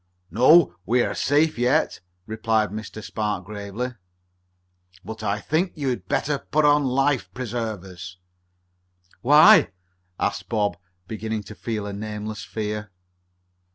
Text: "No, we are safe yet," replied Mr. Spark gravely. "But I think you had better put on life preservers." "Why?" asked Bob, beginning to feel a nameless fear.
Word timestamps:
"No, 0.31 0.73
we 0.83 1.03
are 1.03 1.13
safe 1.13 1.59
yet," 1.59 1.99
replied 2.25 2.71
Mr. 2.71 3.03
Spark 3.03 3.45
gravely. 3.45 3.89
"But 5.05 5.21
I 5.21 5.39
think 5.39 5.73
you 5.75 5.89
had 5.89 6.07
better 6.07 6.39
put 6.39 6.65
on 6.65 6.85
life 6.85 7.31
preservers." 7.35 8.17
"Why?" 9.21 9.69
asked 10.19 10.49
Bob, 10.49 10.77
beginning 11.07 11.43
to 11.43 11.53
feel 11.53 11.85
a 11.85 11.93
nameless 11.93 12.43
fear. 12.43 12.89